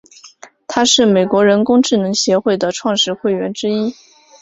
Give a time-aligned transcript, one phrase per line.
[0.65, 3.93] 他是美国人工智能协会的创始会员之一。